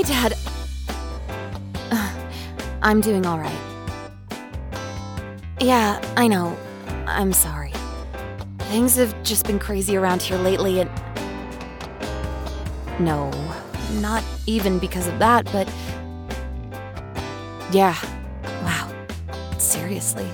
[0.00, 0.34] Hey, Dad.
[1.90, 2.14] Uh,
[2.80, 3.60] I'm doing all right.
[5.60, 6.56] Yeah, I know.
[7.06, 7.74] I'm sorry.
[8.60, 10.90] Things have just been crazy around here lately, and.
[12.98, 13.30] No,
[14.00, 15.70] not even because of that, but.
[17.70, 17.94] Yeah.
[18.62, 18.90] Wow.
[19.58, 20.30] Seriously.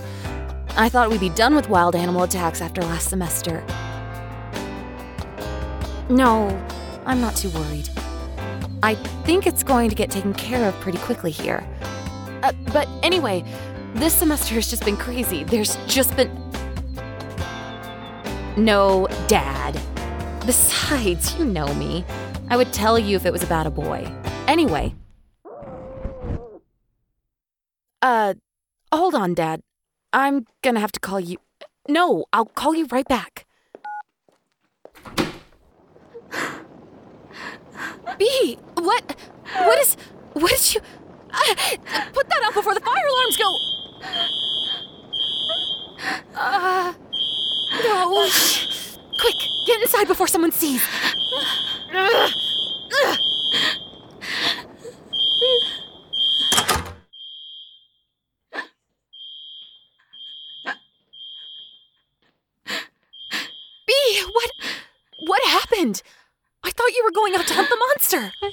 [0.76, 3.64] I thought we'd be done with wild animal attacks after last semester.
[6.08, 6.56] No,
[7.04, 7.88] I'm not too worried.
[8.80, 8.94] I
[9.26, 11.66] think it's going to get taken care of pretty quickly here.
[12.44, 13.44] Uh, but anyway,
[13.94, 15.42] this semester has just been crazy.
[15.42, 16.30] There's just been.
[18.56, 19.80] No, Dad.
[20.46, 22.04] Besides, you know me.
[22.50, 24.08] I would tell you if it was about a boy.
[24.46, 24.94] Anyway.
[28.00, 28.34] Uh,
[28.92, 29.60] hold on, Dad.
[30.12, 31.38] I'm gonna have to call you.
[31.88, 33.45] No, I'll call you right back.
[38.18, 39.16] Bee, what?
[39.54, 39.96] What is.
[40.32, 40.80] What did you.
[41.32, 41.54] Uh,
[42.12, 43.56] put that out before the fire alarms go.
[46.34, 46.92] Uh.
[47.84, 48.28] No.
[49.20, 50.82] Quick, get inside before someone sees.
[51.94, 52.30] Ugh.
[53.04, 53.18] Ugh.
[63.86, 64.50] Bee, what?
[65.26, 66.02] What happened?
[66.62, 68.32] I thought you were going out to hunt the monster.
[68.42, 68.52] I,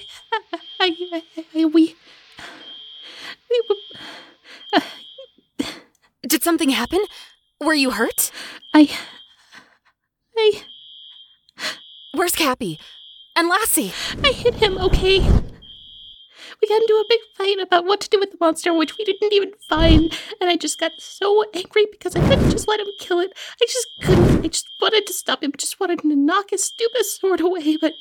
[0.80, 1.96] I, I, I we,
[3.50, 4.82] we, were-
[6.28, 7.04] Did something happen?
[7.60, 8.32] Were you hurt?
[8.74, 8.90] I,
[10.38, 10.64] I,
[12.14, 12.80] Where's Cappy?
[13.36, 13.92] And Lassie?
[14.24, 14.78] I hit him.
[14.78, 15.20] Okay.
[16.62, 19.04] We got into a big fight about what to do with the monster, which we
[19.04, 22.88] didn't even find, and I just got so angry because I couldn't just let him
[23.00, 23.34] kill it.
[23.62, 24.46] I just couldn't.
[24.46, 25.52] I just wanted to stop him.
[25.58, 27.94] Just wanted to knock his stupid sword away, but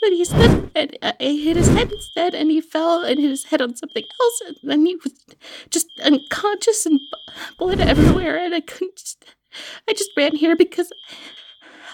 [0.00, 3.30] but he slipped and uh, I hit his head instead, and he fell and hit
[3.30, 5.14] his head on something else, and then he was
[5.70, 7.00] just unconscious and
[7.58, 9.24] blood everywhere, and I couldn't just.
[9.88, 10.92] I just ran here because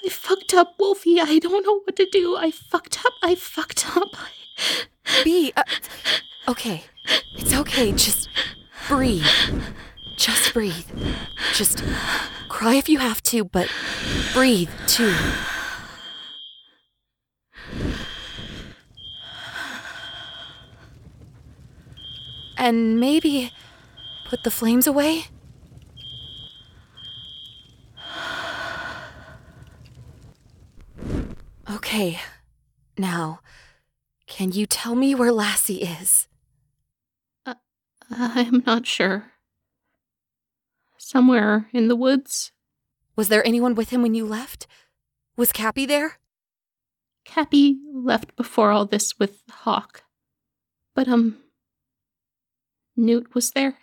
[0.04, 1.20] I fucked up, Wolfie.
[1.20, 2.36] I don't know what to do.
[2.36, 3.14] I fucked up.
[3.22, 4.14] I fucked up.
[5.24, 5.62] Bee, uh,
[6.48, 6.84] okay.
[7.34, 7.92] It's okay.
[7.92, 8.28] Just
[8.88, 9.24] breathe.
[10.16, 10.86] Just breathe.
[11.54, 11.84] Just
[12.48, 13.68] cry if you have to, but
[14.32, 15.14] breathe too.
[22.58, 23.52] And maybe
[24.24, 25.26] put the flames away?
[31.70, 32.18] Okay.
[32.98, 33.40] Now,
[34.26, 36.28] can you tell me where Lassie is?
[38.10, 39.32] I'm not sure.
[40.98, 42.52] Somewhere in the woods.
[43.16, 44.66] Was there anyone with him when you left?
[45.36, 46.18] Was Cappy there?
[47.24, 50.04] Cappy left before all this with Hawk.
[50.94, 51.38] But, um.
[52.96, 53.78] Newt was there.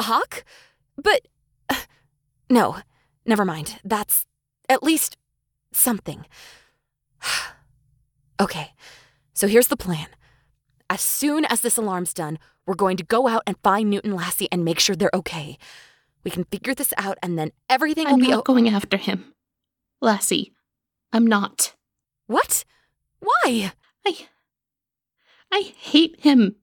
[0.00, 0.44] Hawk?
[0.96, 1.28] But.
[1.68, 1.76] uh,
[2.50, 2.78] no,
[3.24, 3.78] never mind.
[3.84, 4.26] That's
[4.68, 5.16] at least
[5.72, 6.26] something.
[8.40, 8.72] okay,
[9.36, 10.06] so here's the plan.
[10.88, 14.14] As soon as this alarm's done, we're going to go out and find Newt and
[14.14, 15.58] Lassie and make sure they're okay.
[16.24, 18.28] We can figure this out and then everything I'm will be.
[18.30, 19.34] not o- going after him.
[20.00, 20.52] Lassie,
[21.12, 21.74] I'm not.
[22.26, 22.64] what?
[23.20, 23.72] Why?
[24.06, 24.26] I.
[25.52, 26.56] I hate him.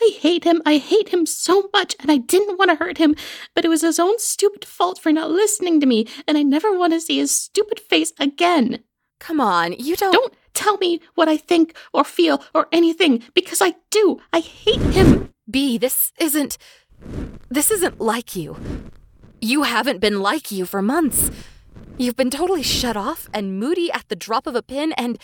[0.00, 0.62] I hate him.
[0.66, 3.14] I hate him so much, and I didn't want to hurt him,
[3.54, 6.76] but it was his own stupid fault for not listening to me, and I never
[6.76, 8.82] want to see his stupid face again.
[9.20, 10.12] Come on, you don't.
[10.12, 14.20] Don't tell me what I think or feel or anything, because I do.
[14.32, 15.32] I hate him.
[15.50, 16.56] Bee, this isn't.
[17.50, 18.56] This isn't like you.
[19.40, 21.30] You haven't been like you for months.
[21.98, 25.18] You've been totally shut off and moody at the drop of a pin, and.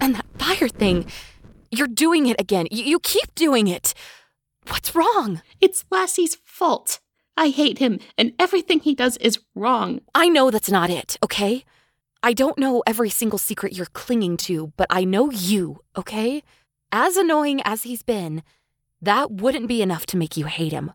[0.00, 1.06] and that fire thing.
[1.70, 2.66] You're doing it again.
[2.70, 3.94] You, you keep doing it.
[4.68, 5.42] What's wrong?
[5.60, 7.00] It's Lassie's fault.
[7.36, 10.00] I hate him, and everything he does is wrong.
[10.14, 11.64] I know that's not it, okay?
[12.22, 16.42] I don't know every single secret you're clinging to, but I know you, okay?
[16.90, 18.42] As annoying as he's been,
[19.00, 20.92] that wouldn't be enough to make you hate him.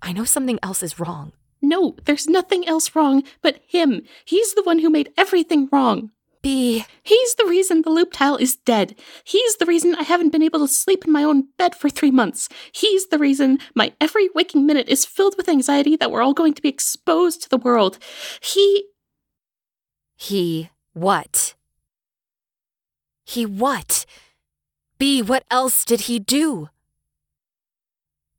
[0.00, 1.32] I know something else is wrong.
[1.60, 4.02] No, there's nothing else wrong but him.
[4.24, 6.10] He's the one who made everything wrong.
[6.40, 8.96] Bee, He's the reason the loop tile is dead.
[9.22, 12.10] He's the reason I haven't been able to sleep in my own bed for three
[12.10, 12.48] months.
[12.72, 16.54] He's the reason my every waking minute is filled with anxiety that we're all going
[16.54, 17.98] to be exposed to the world.
[18.40, 18.86] He.
[20.22, 21.56] He what?
[23.24, 24.06] He what?
[24.96, 26.68] Bee, what else did he do?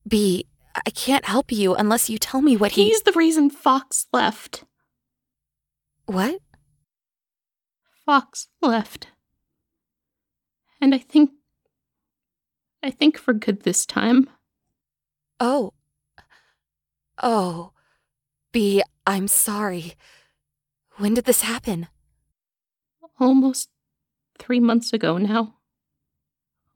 [0.07, 2.85] Bee, I can't help you unless you tell me what he.
[2.85, 4.63] He's the reason Fox left.
[6.05, 6.39] What?
[8.05, 9.07] Fox left.
[10.79, 11.31] And I think.
[12.81, 14.29] I think for good this time.
[15.37, 15.73] Oh.
[17.21, 17.71] Oh.
[18.53, 19.95] Bee, I'm sorry.
[20.97, 21.87] When did this happen?
[23.19, 23.69] Almost
[24.37, 25.55] three months ago now.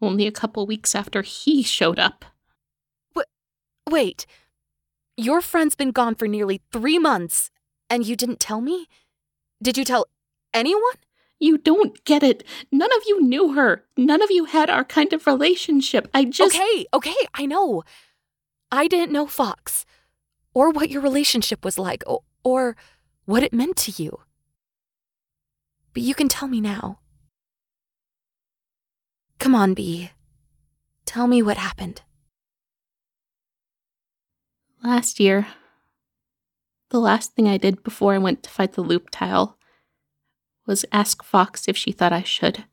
[0.01, 2.25] Only a couple weeks after he showed up.
[3.89, 4.25] Wait.
[5.15, 7.49] Your friend's been gone for nearly three months,
[7.89, 8.87] and you didn't tell me?
[9.61, 10.05] Did you tell
[10.53, 10.81] anyone?
[11.39, 12.43] You don't get it.
[12.71, 13.85] None of you knew her.
[13.95, 16.07] None of you had our kind of relationship.
[16.13, 16.55] I just.
[16.55, 17.83] Okay, okay, I know.
[18.71, 19.85] I didn't know Fox,
[20.53, 22.75] or what your relationship was like, or, or
[23.27, 24.21] what it meant to you.
[25.93, 26.99] But you can tell me now.
[29.37, 30.11] Come on, Bee.
[31.05, 32.01] Tell me what happened.
[34.81, 35.45] Last year,
[36.89, 39.57] the last thing I did before I went to fight the loop tile
[40.65, 42.63] was ask Fox if she thought I should.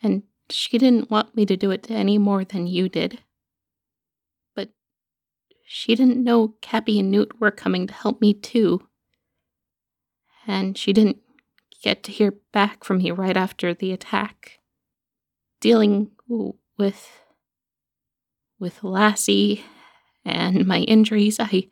[0.00, 3.18] And she didn't want me to do it any more than you did.
[4.54, 4.68] But
[5.64, 8.86] she didn't know Cappy and Newt were coming to help me too.
[10.46, 11.18] And she didn't
[11.82, 14.58] get to hear back from me right after the attack.
[15.60, 16.10] Dealing
[16.78, 17.22] with
[18.58, 19.64] with Lassie
[20.24, 21.68] and my injuries, I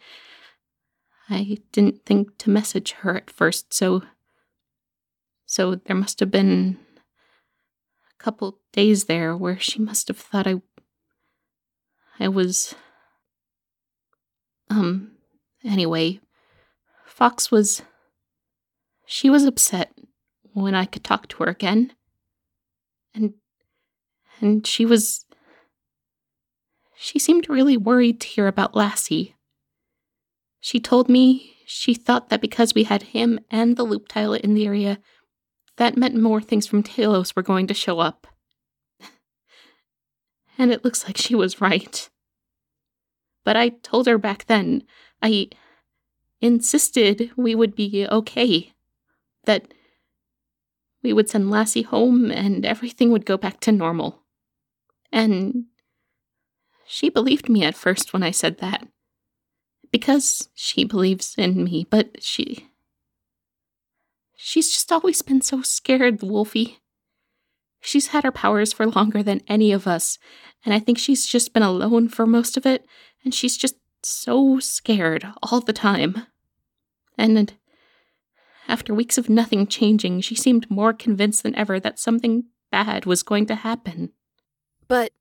[1.28, 4.02] I didn't think to message her at first, so
[5.46, 6.78] so there must have been
[8.10, 10.60] a couple days there where she must have thought I
[12.18, 12.74] I was
[14.70, 15.12] um
[15.62, 16.20] anyway,
[17.06, 17.82] Fox was
[19.14, 19.96] she was upset
[20.54, 21.92] when I could talk to her again.
[23.14, 23.34] And
[24.40, 25.24] and she was
[26.96, 29.36] she seemed really worried to hear about Lassie.
[30.58, 34.54] She told me she thought that because we had him and the loop tile in
[34.54, 34.98] the area,
[35.76, 38.26] that meant more things from Talos were going to show up.
[40.58, 42.10] and it looks like she was right.
[43.44, 44.82] But I told her back then,
[45.22, 45.50] I
[46.40, 48.73] insisted we would be okay.
[49.46, 49.72] That
[51.02, 54.22] we would send Lassie home and everything would go back to normal.
[55.12, 55.66] And
[56.86, 58.88] she believed me at first when I said that.
[59.92, 62.68] Because she believes in me, but she.
[64.36, 66.80] She's just always been so scared, Wolfie.
[67.80, 70.18] She's had her powers for longer than any of us,
[70.64, 72.86] and I think she's just been alone for most of it,
[73.24, 76.26] and she's just so scared all the time.
[77.16, 77.54] And
[78.68, 83.22] after weeks of nothing changing, she seemed more convinced than ever that something bad was
[83.22, 84.10] going to happen.
[84.88, 85.12] But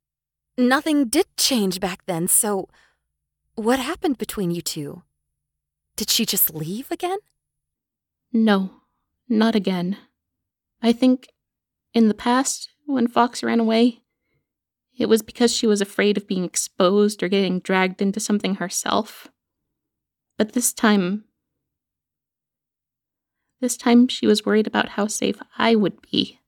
[0.58, 2.70] Nothing did change back then, so
[3.56, 5.02] what happened between you two?
[5.96, 7.18] Did she just leave again?
[8.32, 8.70] No,
[9.28, 9.98] not again.
[10.82, 11.30] I think
[11.94, 14.04] in the past, when Fox ran away,
[14.96, 19.30] it was because she was afraid of being exposed or getting dragged into something herself.
[20.38, 21.26] But this time,
[23.64, 26.42] this time she was worried about how safe I would be.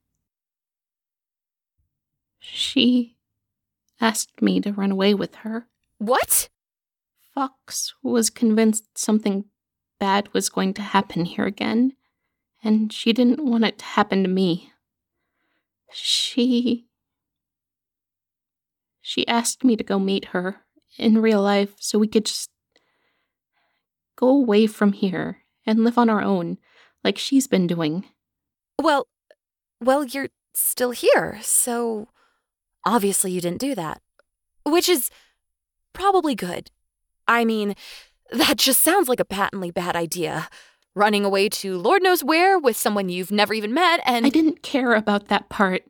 [2.38, 3.16] She
[3.98, 5.66] asked me to run away with her.
[5.96, 6.50] What?
[7.34, 9.46] Fox was convinced something
[9.98, 11.94] bad was going to happen here again,
[12.62, 14.72] and she didn't want it to happen to me.
[15.90, 16.84] She.
[19.00, 20.66] She asked me to go meet her
[20.98, 22.50] in real life so we could just
[24.16, 26.58] go away from here and live on our own
[27.06, 28.04] like she's been doing.
[28.78, 29.06] Well,
[29.80, 32.08] well, you're still here, so
[32.86, 34.00] Obviously, you didn't do that.
[34.64, 35.10] Which is
[35.92, 36.70] probably good.
[37.26, 37.74] I mean,
[38.30, 40.48] that just sounds like a patently bad idea.
[40.94, 44.24] Running away to Lord knows where with someone you've never even met and.
[44.24, 45.82] I didn't care about that part.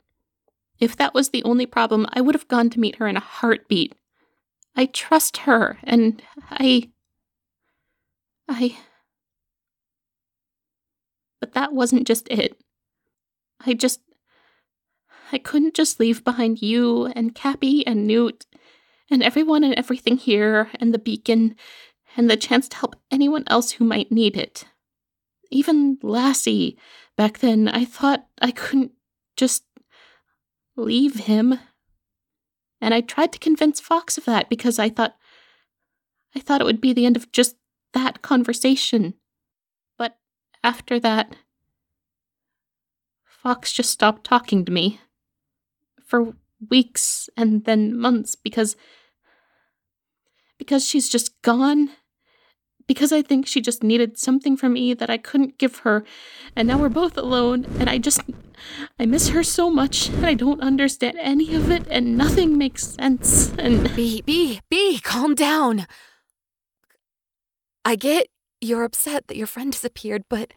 [0.80, 3.20] If that was the only problem, I would have gone to meet her in a
[3.20, 3.94] heartbeat.
[4.74, 6.90] I trust her, and I.
[8.48, 8.76] I.
[11.46, 12.60] But that wasn't just it.
[13.64, 14.00] I just.
[15.30, 18.46] I couldn't just leave behind you and Cappy and Newt
[19.08, 21.54] and everyone and everything here and the beacon
[22.16, 24.64] and the chance to help anyone else who might need it.
[25.52, 26.76] Even Lassie,
[27.16, 28.90] back then, I thought I couldn't
[29.36, 29.62] just
[30.74, 31.60] leave him.
[32.80, 35.14] And I tried to convince Fox of that because I thought
[36.34, 37.54] I thought it would be the end of just
[37.92, 39.14] that conversation.
[40.66, 41.36] After that,
[43.24, 44.98] Fox just stopped talking to me
[46.04, 46.34] for
[46.68, 48.74] weeks and then months because
[50.58, 51.90] because she's just gone
[52.88, 56.04] because I think she just needed something from me that I couldn't give her
[56.56, 58.20] and now we're both alone and I just
[58.98, 62.86] I miss her so much, and I don't understand any of it, and nothing makes
[62.86, 63.52] sense.
[63.58, 65.86] And Bee, Bee, Bee, calm down.
[67.84, 68.28] I get
[68.66, 70.52] you're upset that your friend disappeared, but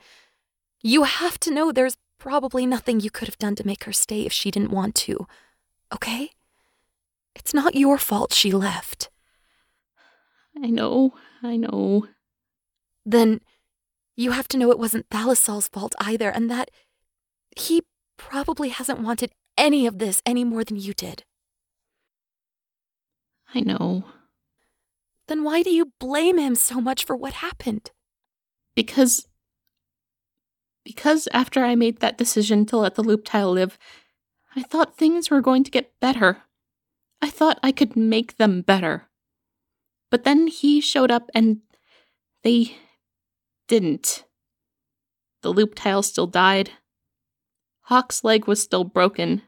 [0.82, 4.25] you have to know there's probably nothing you could have done to make her stay
[4.25, 5.28] if she didn't want to.
[5.94, 6.32] Okay?
[7.36, 9.10] It's not your fault she left.
[10.62, 12.08] I know, I know.
[13.06, 13.42] Then
[14.16, 16.70] you have to know it wasn't Thalasol's fault either, and that
[17.56, 17.84] he
[18.18, 21.24] probably hasn't wanted any of this any more than you did.
[23.56, 24.04] I know.
[25.28, 27.92] Then why do you blame him so much for what happened?
[28.79, 29.27] Because.
[30.86, 33.77] Because after I made that decision to let the loop tile live,
[34.55, 36.43] I thought things were going to get better.
[37.21, 39.09] I thought I could make them better.
[40.09, 41.59] But then he showed up and
[42.43, 42.77] they
[43.67, 44.24] didn't.
[45.41, 46.71] The loop tile still died.
[47.81, 49.41] Hawk's leg was still broken.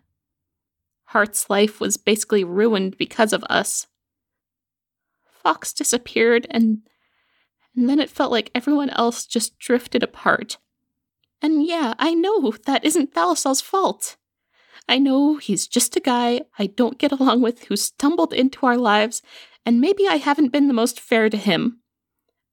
[1.06, 3.88] Heart's life was basically ruined because of us.
[5.26, 6.82] Fox disappeared and
[7.76, 10.58] and then it felt like everyone else just drifted apart.
[11.42, 14.18] And yeah, I know that isn't Thalasol's fault.
[14.88, 18.78] I know he's just a guy I don't get along with who stumbled into our
[18.78, 19.22] lives,
[19.66, 21.80] and maybe I haven't been the most fair to him.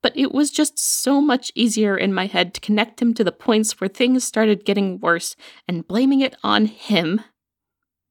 [0.02, 3.32] But it was just so much easier in my head to connect him to the
[3.32, 5.34] points where things started getting worse
[5.66, 7.20] and blaming it on him.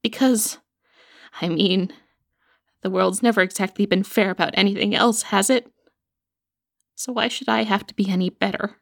[0.04, 0.58] Because,
[1.42, 1.94] I mean,
[2.82, 5.72] the world's never exactly been fair about anything else, has it?
[6.98, 8.78] So why should I have to be any better?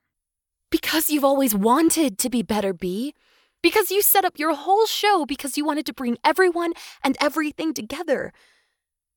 [0.71, 3.13] Because you've always wanted to be better, Bee.
[3.61, 7.73] Because you set up your whole show because you wanted to bring everyone and everything
[7.73, 8.31] together.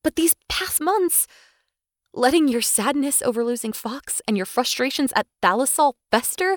[0.02, 1.28] But these past months,
[2.12, 6.56] letting your sadness over losing Fox and your frustrations at Thalassol fester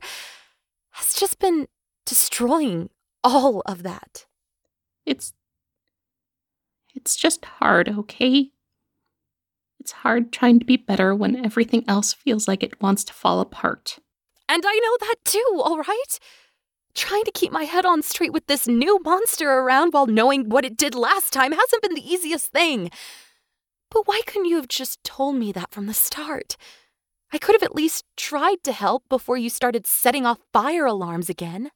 [0.92, 1.68] has just been
[2.06, 2.90] destroying
[3.24, 4.26] all of that.
[5.06, 5.34] It's.
[6.96, 8.52] It's just hard, okay?
[9.82, 13.40] It's hard trying to be better when everything else feels like it wants to fall
[13.40, 13.98] apart.
[14.48, 16.20] And I know that too, all right?
[16.94, 20.66] Trying to keep my head on straight with this new monster around while knowing what
[20.66, 22.92] it did last time hasn't been the easiest thing.
[23.90, 26.58] But why couldn't you have just told me that from the start?
[27.34, 31.28] I could have at least tried to help before you started setting off fire alarms
[31.28, 31.72] again.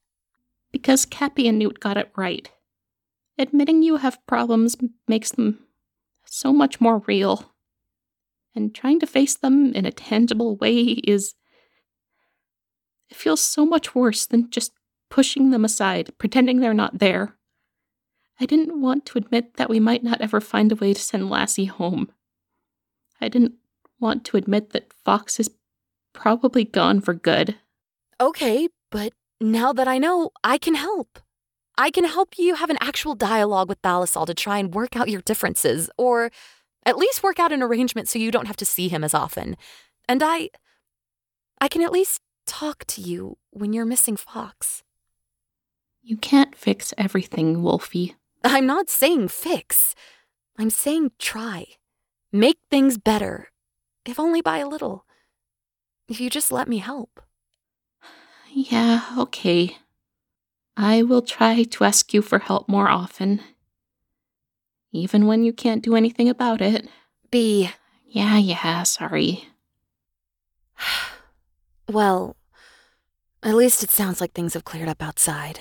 [0.72, 2.52] Because Cappy and Newt got it right.
[3.40, 5.66] Admitting you have problems makes them
[6.24, 7.55] so much more real
[8.56, 11.34] and trying to face them in a tangible way is.
[13.10, 14.72] It feels so much worse than just
[15.10, 17.36] pushing them aside, pretending they're not there.
[18.40, 21.30] I didn't want to admit that we might not ever find a way to send
[21.30, 22.12] Lassie home.
[23.22, 23.54] I didn't
[24.00, 25.52] want to admit that Fox is
[26.14, 27.56] probably gone for good.
[28.20, 31.20] Okay, but now that I know, I can help.
[31.78, 35.10] I can help you have an actual dialogue with Thalassol to try and work out
[35.10, 36.32] your differences, or
[36.86, 39.58] at least work out an arrangement so you don't have to see him as often.
[40.08, 40.50] And I.
[41.60, 44.84] I can at least talk to you when you're missing Fox.
[46.04, 48.16] You can't fix everything, Wolfie.
[48.44, 49.96] I'm not saying fix.
[50.58, 51.66] I'm saying try.
[52.32, 53.50] Make things better,
[54.06, 55.06] if only by a little.
[56.08, 57.22] If you just let me help.
[58.52, 59.78] Yeah, okay.
[60.78, 63.42] I will try to ask you for help more often
[64.96, 66.88] even when you can't do anything about it.
[67.32, 67.70] Bee.
[68.08, 69.50] Yeah, yeah, sorry.
[71.90, 72.36] well,
[73.44, 75.60] at least it sounds like things have cleared up outside.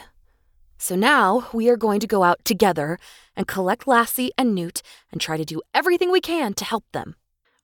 [0.79, 2.99] So now we are going to go out together
[3.37, 7.17] and collect Lassie and Newt and try to do everything we can to help them.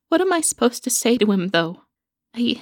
[0.09, 1.83] What am I supposed to say to him, though?
[2.35, 2.61] I.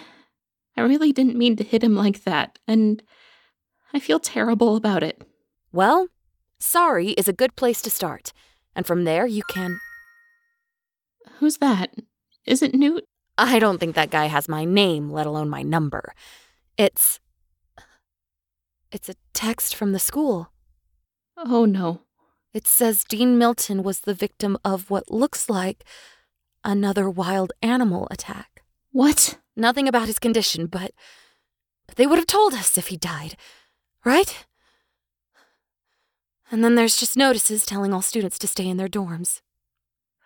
[0.77, 3.03] I really didn't mean to hit him like that, and
[3.93, 5.23] I feel terrible about it.
[5.73, 6.07] Well,
[6.59, 8.31] sorry is a good place to start
[8.75, 9.79] and from there you can.
[11.39, 11.93] Who's that?
[12.45, 13.05] Is it Newt?
[13.37, 16.13] I don't think that guy has my name, let alone my number.
[16.77, 17.19] It's.
[18.91, 20.51] It's a text from the school.
[21.37, 22.01] Oh no.
[22.53, 25.83] It says Dean Milton was the victim of what looks like
[26.63, 28.63] another wild animal attack.
[28.91, 29.39] What?
[29.55, 30.91] Nothing about his condition, but.
[31.95, 33.35] They would have told us if he died,
[34.05, 34.45] right?
[36.51, 39.41] And then there's just notices telling all students to stay in their dorms.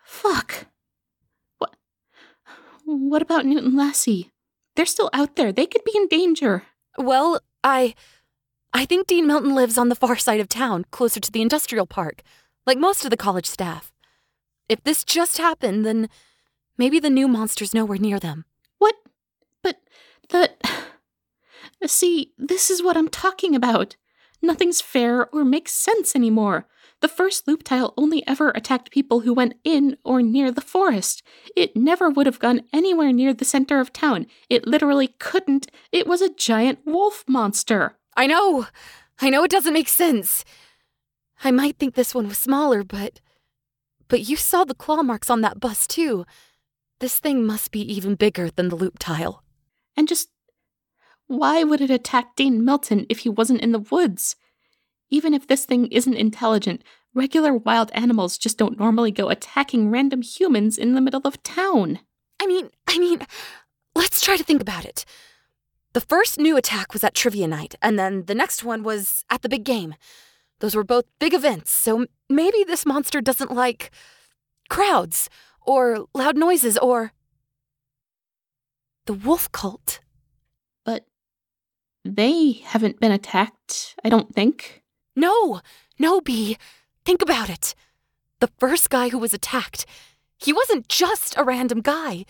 [0.05, 0.67] Fuck.
[1.57, 1.75] What?
[2.85, 4.31] What about Newt and Lassie?
[4.75, 5.51] They're still out there.
[5.51, 6.63] They could be in danger.
[6.97, 7.95] Well, I.
[8.75, 11.85] I think Dean Milton lives on the far side of town, closer to the industrial
[11.85, 12.23] park,
[12.65, 13.91] like most of the college staff.
[14.67, 16.09] If this just happened, then
[16.75, 18.45] maybe the new monster's nowhere near them.
[18.79, 18.95] What?
[19.61, 19.77] But
[20.29, 20.51] the.
[21.85, 23.95] See, this is what I'm talking about.
[24.43, 26.67] Nothing's fair or makes sense anymore.
[26.99, 31.23] The first loop tile only ever attacked people who went in or near the forest.
[31.55, 34.27] It never would have gone anywhere near the center of town.
[34.49, 35.71] It literally couldn't.
[35.93, 37.97] It was a giant wolf monster.
[38.17, 38.67] I know.
[39.21, 40.43] I know it doesn't make sense.
[41.43, 43.21] I might think this one was smaller, but.
[44.09, 46.25] But you saw the claw marks on that bus, too.
[46.99, 49.41] This thing must be even bigger than the loop tile.
[49.95, 50.29] And just.
[51.33, 54.35] Why would it attack Dean Milton if he wasn't in the woods?
[55.09, 56.83] Even if this thing isn't intelligent,
[57.15, 61.97] regular wild animals just don't normally go attacking random humans in the middle of town.
[62.39, 63.25] I mean, I mean,
[63.95, 65.05] let's try to think about it.
[65.93, 69.41] The first new attack was at trivia night, and then the next one was at
[69.41, 69.95] the big game.
[70.59, 73.89] Those were both big events, so maybe this monster doesn't like
[74.69, 75.31] crowds
[75.65, 77.11] or loud noises or
[79.07, 79.99] the wolf cult.
[82.05, 84.83] They haven't been attacked, I don't think.
[85.15, 85.61] No,
[85.97, 86.57] no, Bee.
[87.05, 87.75] Think about it.
[88.39, 89.85] The first guy who was attacked,
[90.37, 92.25] he wasn't just a random guy.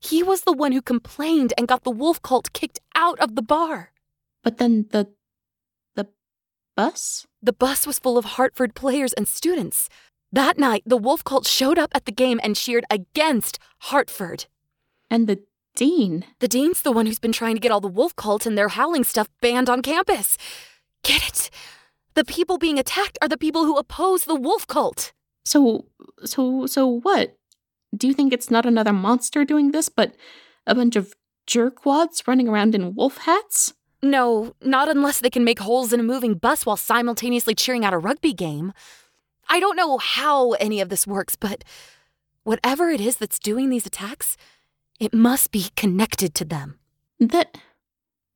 [0.00, 3.42] He was the one who complained and got the wolf cult kicked out of the
[3.42, 3.92] bar.
[4.42, 5.08] But then the.
[5.94, 6.08] the
[6.76, 7.26] bus?
[7.42, 9.88] The bus was full of Hartford players and students.
[10.32, 14.46] That night, the wolf cult showed up at the game and cheered against Hartford.
[15.10, 15.42] And the
[15.74, 16.24] dean?
[16.40, 18.68] The dean's the one who's been trying to get all the wolf cult and their
[18.68, 20.36] howling stuff banned on campus.
[21.02, 21.50] Get it?
[22.14, 25.12] The people being attacked are the people who oppose the wolf cult.
[25.44, 25.86] So,
[26.24, 27.36] so, so what?
[27.96, 30.14] Do you think it's not another monster doing this, but
[30.66, 31.14] a bunch of
[31.46, 33.74] jerkwads running around in wolf hats?
[34.02, 37.92] No, not unless they can make holes in a moving bus while simultaneously cheering out
[37.92, 38.72] a rugby game.
[39.48, 41.64] I don't know how any of this works, but
[42.44, 44.36] whatever it is that's doing these attacks,
[45.00, 46.78] it must be connected to them.
[47.18, 47.58] That.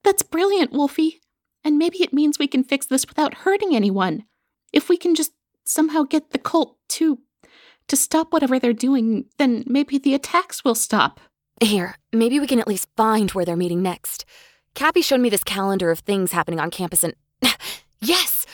[0.02, 1.20] That's brilliant, Wolfie.
[1.62, 4.24] And maybe it means we can fix this without hurting anyone.
[4.72, 5.32] If we can just
[5.64, 7.20] somehow get the cult to
[7.86, 11.20] to stop whatever they're doing, then maybe the attacks will stop.
[11.60, 14.24] Here, maybe we can at least find where they're meeting next.
[14.74, 17.14] Cappy showed me this calendar of things happening on campus and
[18.00, 18.46] yes,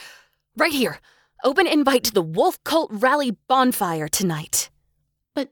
[0.57, 0.99] right here.
[1.43, 4.69] Open invite to the Wolf Cult Rally bonfire tonight.
[5.33, 5.49] But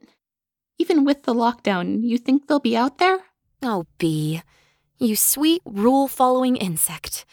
[0.80, 3.18] even with the lockdown, you think they'll be out there?
[3.62, 4.40] Oh, Bee,
[4.98, 7.26] you sweet rule following insect.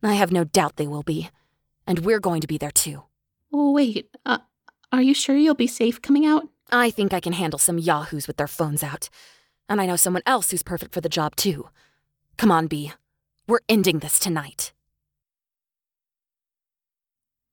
[0.00, 1.28] I have no doubt they will be.
[1.88, 3.02] And we're going to be there too.
[3.52, 4.38] Oh, wait, uh,
[4.92, 6.48] are you sure you'll be safe coming out?
[6.70, 9.10] I think I can handle some yahoos with their phones out.
[9.68, 11.68] And I know someone else who's perfect for the job too.
[12.36, 12.92] Come on, Bee.
[13.48, 14.72] We're ending this tonight.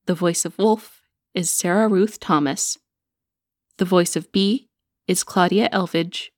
[0.06, 1.02] The voice of Wolf
[1.34, 2.78] is Sarah Ruth Thomas.
[3.78, 4.68] The voice of Bee
[5.08, 6.30] is Claudia Elvidge.